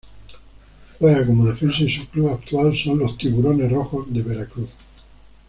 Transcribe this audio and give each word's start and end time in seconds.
Juega 0.97 1.23
como 1.27 1.45
defensa 1.45 1.81
y 1.83 1.91
su 1.95 2.07
club 2.07 2.29
actual 2.29 2.75
son 2.75 2.97
los 2.97 3.15
Tiburones 3.19 3.71
Rojos 3.71 4.11
de 4.11 4.23
Veracruz. 4.23 4.69